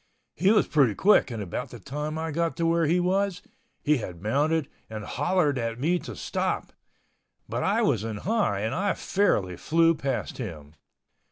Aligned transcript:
He 0.33 0.49
was 0.49 0.67
pretty 0.67 0.95
quick 0.95 1.29
and 1.29 1.43
about 1.43 1.69
the 1.69 1.77
time 1.77 2.17
I 2.17 2.31
got 2.31 2.57
to 2.57 2.65
where 2.65 2.87
he 2.87 2.99
was, 2.99 3.43
he 3.83 3.97
had 3.97 4.19
mounted 4.23 4.67
and 4.89 5.03
hollered 5.05 5.59
at 5.59 5.79
me 5.79 5.99
to 5.99 6.15
stop—but 6.15 7.63
I 7.63 7.83
was 7.83 8.03
in 8.03 8.17
high 8.17 8.61
and 8.61 8.73
I 8.73 8.95
fairly 8.95 9.55
flew 9.55 9.93
past 9.93 10.39
him. 10.39 10.73